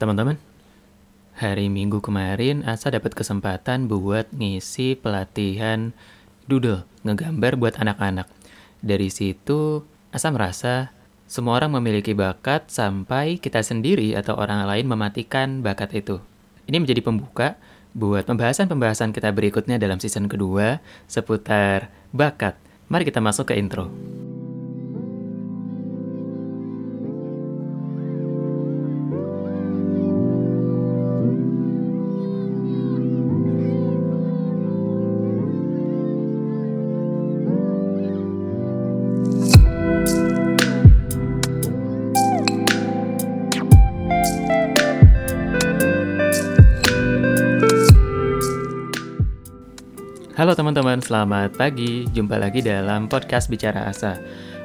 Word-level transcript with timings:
Teman-teman, 0.00 0.40
hari 1.36 1.68
Minggu 1.68 2.00
kemarin 2.00 2.64
Asa 2.64 2.88
dapat 2.88 3.12
kesempatan 3.12 3.84
buat 3.84 4.32
ngisi 4.32 4.96
pelatihan 4.96 5.92
doodle, 6.48 6.88
ngegambar 7.04 7.60
buat 7.60 7.76
anak-anak. 7.76 8.24
Dari 8.80 9.12
situ, 9.12 9.84
Asa 10.08 10.32
merasa 10.32 10.88
semua 11.28 11.60
orang 11.60 11.76
memiliki 11.76 12.16
bakat 12.16 12.72
sampai 12.72 13.36
kita 13.36 13.60
sendiri 13.60 14.16
atau 14.16 14.40
orang 14.40 14.64
lain 14.64 14.88
mematikan 14.88 15.60
bakat 15.60 15.92
itu. 15.92 16.16
Ini 16.64 16.80
menjadi 16.80 17.04
pembuka 17.04 17.60
buat 17.92 18.24
pembahasan-pembahasan 18.24 19.12
kita 19.12 19.28
berikutnya 19.36 19.76
dalam 19.76 20.00
season 20.00 20.32
kedua 20.32 20.80
seputar 21.12 21.92
bakat. 22.08 22.56
Mari 22.88 23.04
kita 23.04 23.20
masuk 23.20 23.52
ke 23.52 23.60
intro. 23.60 23.92
Halo 50.40 50.56
teman-teman, 50.56 51.04
selamat 51.04 51.60
pagi. 51.60 52.08
Jumpa 52.16 52.40
lagi 52.40 52.64
dalam 52.64 53.12
podcast 53.12 53.52
Bicara 53.52 53.84
Asa. 53.84 54.16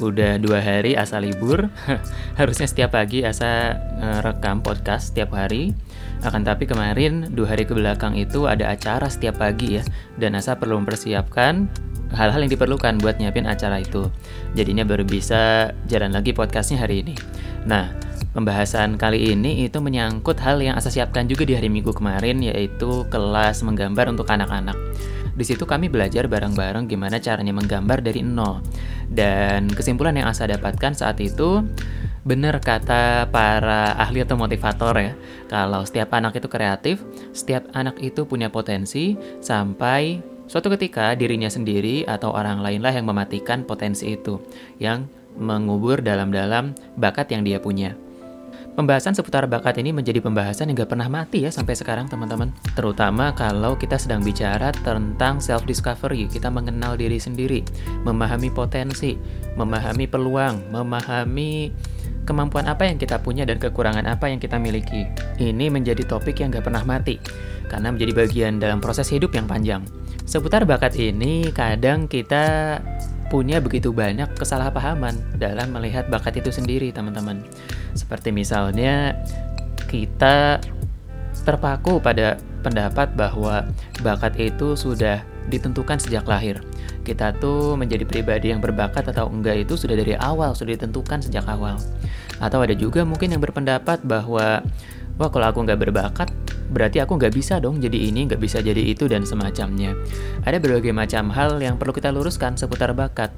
Udah 0.00 0.40
dua 0.40 0.64
hari 0.64 0.96
Asa 0.96 1.20
libur. 1.20 1.68
Harusnya 2.40 2.64
setiap 2.64 2.96
pagi 2.96 3.20
Asa 3.20 3.76
rekam 4.24 4.64
podcast 4.64 5.12
setiap 5.12 5.36
hari. 5.36 5.76
Akan 6.24 6.40
tapi 6.40 6.64
kemarin 6.64 7.36
dua 7.36 7.52
hari 7.52 7.68
ke 7.68 7.76
belakang 7.76 8.16
itu 8.16 8.48
ada 8.48 8.72
acara 8.72 9.12
setiap 9.12 9.44
pagi 9.44 9.76
ya. 9.76 9.84
Dan 10.16 10.40
Asa 10.40 10.56
perlu 10.56 10.80
mempersiapkan 10.80 11.68
hal-hal 12.16 12.40
yang 12.40 12.48
diperlukan 12.48 12.96
buat 13.04 13.20
nyiapin 13.20 13.44
acara 13.44 13.84
itu. 13.84 14.08
Jadinya 14.56 14.88
baru 14.88 15.04
bisa 15.04 15.76
jalan 15.84 16.16
lagi 16.16 16.32
podcastnya 16.32 16.80
hari 16.80 17.04
ini. 17.04 17.12
Nah, 17.68 17.92
pembahasan 18.32 18.96
kali 18.96 19.36
ini 19.36 19.68
itu 19.68 19.84
menyangkut 19.84 20.40
hal 20.40 20.64
yang 20.64 20.80
Asa 20.80 20.88
siapkan 20.88 21.28
juga 21.28 21.44
di 21.44 21.52
hari 21.52 21.68
Minggu 21.68 21.92
kemarin 21.92 22.40
yaitu 22.40 23.04
kelas 23.12 23.60
menggambar 23.60 24.08
untuk 24.08 24.32
anak-anak. 24.32 24.80
Di 25.38 25.46
situ 25.46 25.70
kami 25.70 25.86
belajar 25.86 26.26
bareng-bareng 26.26 26.90
gimana 26.90 27.22
caranya 27.22 27.54
menggambar 27.54 28.02
dari 28.02 28.26
nol. 28.26 28.58
Dan 29.06 29.70
kesimpulan 29.70 30.18
yang 30.18 30.26
Asa 30.26 30.50
dapatkan 30.50 30.98
saat 30.98 31.22
itu, 31.22 31.62
benar 32.26 32.58
kata 32.58 33.30
para 33.30 33.94
ahli 33.94 34.26
atau 34.26 34.34
motivator 34.34 34.98
ya, 34.98 35.14
kalau 35.46 35.86
setiap 35.86 36.10
anak 36.18 36.42
itu 36.42 36.50
kreatif, 36.50 36.98
setiap 37.30 37.70
anak 37.70 38.02
itu 38.02 38.26
punya 38.26 38.50
potensi, 38.50 39.14
sampai 39.38 40.18
suatu 40.50 40.74
ketika 40.74 41.14
dirinya 41.14 41.46
sendiri 41.46 42.02
atau 42.02 42.34
orang 42.34 42.58
lainlah 42.58 42.90
yang 42.90 43.06
mematikan 43.06 43.62
potensi 43.62 44.18
itu, 44.18 44.42
yang 44.82 45.06
mengubur 45.38 46.02
dalam-dalam 46.02 46.74
bakat 46.98 47.30
yang 47.30 47.46
dia 47.46 47.62
punya. 47.62 47.94
Pembahasan 48.78 49.10
seputar 49.10 49.50
bakat 49.50 49.74
ini 49.82 49.90
menjadi 49.90 50.22
pembahasan 50.22 50.70
yang 50.70 50.86
gak 50.86 50.94
pernah 50.94 51.10
mati 51.10 51.42
ya 51.42 51.50
sampai 51.50 51.74
sekarang 51.74 52.06
teman-teman. 52.06 52.54
Terutama 52.78 53.34
kalau 53.34 53.74
kita 53.74 53.98
sedang 53.98 54.22
bicara 54.22 54.70
tentang 54.70 55.42
self-discovery, 55.42 56.30
kita 56.30 56.46
mengenal 56.46 56.94
diri 56.94 57.18
sendiri, 57.18 57.66
memahami 58.06 58.54
potensi, 58.54 59.18
memahami 59.58 60.06
peluang, 60.06 60.70
memahami 60.70 61.74
kemampuan 62.22 62.70
apa 62.70 62.86
yang 62.86 63.02
kita 63.02 63.18
punya 63.18 63.42
dan 63.42 63.58
kekurangan 63.58 64.06
apa 64.06 64.30
yang 64.30 64.38
kita 64.38 64.62
miliki. 64.62 65.10
Ini 65.42 65.74
menjadi 65.74 66.06
topik 66.06 66.38
yang 66.38 66.54
gak 66.54 66.70
pernah 66.70 66.86
mati, 66.86 67.18
karena 67.66 67.90
menjadi 67.90 68.14
bagian 68.14 68.62
dalam 68.62 68.78
proses 68.78 69.10
hidup 69.10 69.34
yang 69.34 69.50
panjang. 69.50 69.82
Seputar 70.22 70.62
bakat 70.62 70.94
ini, 70.94 71.50
kadang 71.50 72.06
kita 72.06 72.78
punya 73.26 73.58
begitu 73.58 73.90
banyak 73.90 74.38
kesalahpahaman 74.38 75.18
dalam 75.34 75.74
melihat 75.74 76.06
bakat 76.06 76.38
itu 76.38 76.54
sendiri, 76.54 76.94
teman-teman. 76.94 77.42
Seperti 77.94 78.32
misalnya 78.34 79.16
kita 79.88 80.60
terpaku 81.46 82.02
pada 82.02 82.36
pendapat 82.60 83.14
bahwa 83.14 83.64
bakat 84.04 84.36
itu 84.36 84.74
sudah 84.74 85.22
ditentukan 85.48 85.96
sejak 85.96 86.28
lahir. 86.28 86.60
Kita 87.06 87.32
tuh 87.40 87.72
menjadi 87.80 88.04
pribadi 88.04 88.52
yang 88.52 88.60
berbakat 88.60 89.08
atau 89.08 89.32
enggak 89.32 89.64
itu 89.64 89.80
sudah 89.80 89.96
dari 89.96 90.12
awal, 90.20 90.52
sudah 90.52 90.76
ditentukan 90.76 91.24
sejak 91.24 91.48
awal. 91.48 91.80
Atau 92.36 92.60
ada 92.60 92.76
juga 92.76 93.02
mungkin 93.08 93.32
yang 93.32 93.40
berpendapat 93.40 94.04
bahwa, 94.04 94.60
wah 95.16 95.30
kalau 95.32 95.46
aku 95.48 95.64
nggak 95.64 95.80
berbakat, 95.88 96.28
berarti 96.68 97.00
aku 97.00 97.16
nggak 97.16 97.34
bisa 97.34 97.58
dong 97.58 97.80
jadi 97.80 98.12
ini, 98.12 98.28
nggak 98.28 98.40
bisa 98.40 98.60
jadi 98.60 98.80
itu, 98.80 99.08
dan 99.08 99.24
semacamnya. 99.24 99.96
Ada 100.44 100.60
berbagai 100.60 100.92
macam 100.92 101.32
hal 101.32 101.60
yang 101.60 101.80
perlu 101.80 101.96
kita 101.96 102.12
luruskan 102.12 102.54
seputar 102.54 102.92
bakat. 102.92 103.32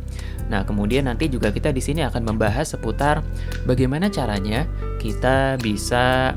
Nah, 0.50 0.66
kemudian 0.66 1.06
nanti 1.06 1.30
juga 1.30 1.54
kita 1.54 1.70
di 1.70 1.82
sini 1.82 2.02
akan 2.02 2.26
membahas 2.26 2.74
seputar 2.74 3.22
bagaimana 3.64 4.10
caranya 4.10 4.66
kita 4.98 5.56
bisa 5.62 6.34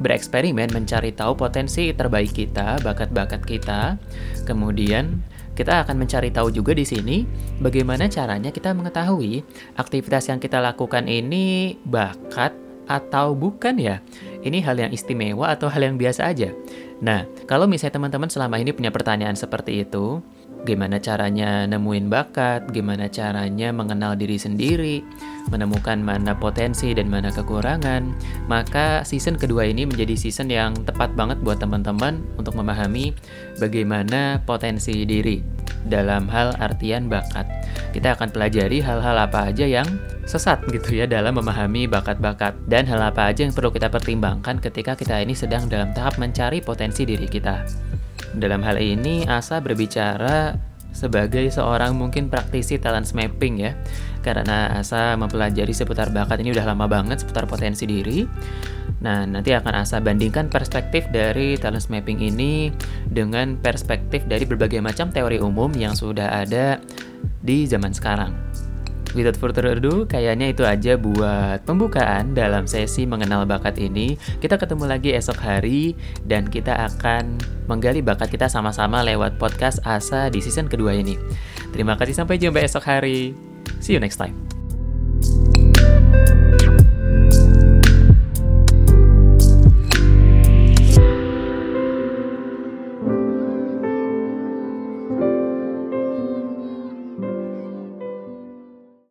bereksperimen 0.00 0.72
mencari 0.72 1.12
tahu 1.12 1.36
potensi 1.36 1.92
terbaik 1.92 2.32
kita, 2.32 2.80
bakat-bakat 2.80 3.44
kita. 3.44 4.00
Kemudian 4.48 5.20
kita 5.52 5.84
akan 5.84 6.00
mencari 6.00 6.32
tahu 6.32 6.48
juga 6.48 6.72
di 6.72 6.88
sini 6.88 7.28
bagaimana 7.60 8.08
caranya 8.08 8.48
kita 8.48 8.72
mengetahui 8.72 9.44
aktivitas 9.76 10.32
yang 10.32 10.40
kita 10.40 10.56
lakukan 10.56 11.04
ini 11.04 11.76
bakat 11.84 12.56
atau 12.90 13.38
bukan 13.38 13.78
ya. 13.78 14.02
Ini 14.42 14.58
hal 14.66 14.82
yang 14.82 14.90
istimewa 14.90 15.54
atau 15.54 15.70
hal 15.70 15.86
yang 15.86 15.94
biasa 15.94 16.26
aja? 16.26 16.50
Nah, 16.98 17.24
kalau 17.46 17.70
misalnya 17.70 18.02
teman-teman 18.02 18.28
selama 18.28 18.58
ini 18.58 18.74
punya 18.74 18.90
pertanyaan 18.90 19.38
seperti 19.38 19.86
itu, 19.86 20.20
gimana 20.68 21.00
caranya 21.00 21.64
nemuin 21.64 22.12
bakat, 22.12 22.68
gimana 22.74 23.08
caranya 23.08 23.72
mengenal 23.72 24.12
diri 24.18 24.36
sendiri, 24.36 25.00
menemukan 25.48 25.96
mana 26.04 26.36
potensi 26.36 26.92
dan 26.92 27.08
mana 27.08 27.32
kekurangan, 27.32 28.12
maka 28.44 29.06
season 29.08 29.40
kedua 29.40 29.64
ini 29.68 29.88
menjadi 29.88 30.12
season 30.18 30.52
yang 30.52 30.76
tepat 30.84 31.16
banget 31.16 31.40
buat 31.40 31.62
teman-teman 31.62 32.20
untuk 32.36 32.52
memahami 32.58 33.16
bagaimana 33.56 34.44
potensi 34.44 35.08
diri 35.08 35.59
dalam 35.86 36.28
hal 36.28 36.56
artian 36.60 37.08
bakat. 37.08 37.48
Kita 37.94 38.18
akan 38.18 38.28
pelajari 38.34 38.82
hal-hal 38.84 39.16
apa 39.16 39.48
aja 39.48 39.64
yang 39.64 39.86
sesat 40.28 40.62
gitu 40.70 40.94
ya 40.94 41.10
dalam 41.10 41.34
memahami 41.40 41.90
bakat-bakat 41.90 42.54
dan 42.70 42.86
hal 42.86 43.02
apa 43.02 43.32
aja 43.32 43.42
yang 43.42 43.54
perlu 43.56 43.74
kita 43.74 43.90
pertimbangkan 43.90 44.62
ketika 44.62 44.94
kita 44.94 45.18
ini 45.18 45.34
sedang 45.34 45.66
dalam 45.66 45.90
tahap 45.90 46.20
mencari 46.20 46.62
potensi 46.62 47.02
diri 47.02 47.26
kita. 47.26 47.66
Dalam 48.36 48.62
hal 48.62 48.78
ini 48.78 49.26
Asa 49.26 49.58
berbicara 49.58 50.54
sebagai 50.90 51.46
seorang 51.50 51.94
mungkin 51.94 52.26
praktisi 52.30 52.78
talent 52.78 53.10
mapping 53.14 53.62
ya 53.62 53.72
karena 54.22 54.78
Asa 54.78 55.14
mempelajari 55.18 55.70
seputar 55.70 56.10
bakat 56.14 56.42
ini 56.42 56.54
udah 56.54 56.66
lama 56.74 56.86
banget 56.86 57.22
seputar 57.22 57.46
potensi 57.46 57.86
diri 57.86 58.26
Nah, 59.00 59.24
nanti 59.24 59.56
akan 59.56 59.80
Asa 59.80 59.96
bandingkan 60.00 60.52
perspektif 60.52 61.08
dari 61.08 61.56
talent 61.56 61.88
mapping 61.88 62.20
ini 62.20 62.68
dengan 63.08 63.56
perspektif 63.56 64.28
dari 64.28 64.44
berbagai 64.44 64.84
macam 64.84 65.08
teori 65.08 65.40
umum 65.40 65.72
yang 65.72 65.96
sudah 65.96 66.44
ada 66.44 66.78
di 67.40 67.64
zaman 67.64 67.96
sekarang. 67.96 68.36
Without 69.10 69.34
further 69.34 69.74
ado, 69.74 70.06
kayaknya 70.06 70.54
itu 70.54 70.62
aja 70.62 70.94
buat 70.94 71.66
pembukaan 71.66 72.30
dalam 72.30 72.70
sesi 72.70 73.10
mengenal 73.10 73.42
bakat 73.42 73.74
ini. 73.82 74.14
Kita 74.38 74.54
ketemu 74.54 74.86
lagi 74.86 75.10
esok 75.10 75.34
hari 75.42 75.98
dan 76.22 76.46
kita 76.46 76.86
akan 76.86 77.34
menggali 77.66 78.06
bakat 78.06 78.30
kita 78.30 78.46
sama-sama 78.46 79.02
lewat 79.02 79.34
podcast 79.34 79.82
Asa 79.82 80.30
di 80.30 80.38
season 80.38 80.70
kedua 80.70 80.94
ini. 80.94 81.18
Terima 81.74 81.98
kasih 81.98 82.22
sampai 82.22 82.38
jumpa 82.38 82.62
esok 82.62 82.86
hari. 82.86 83.34
See 83.82 83.98
you 83.98 84.02
next 84.02 84.22
time. 84.22 84.38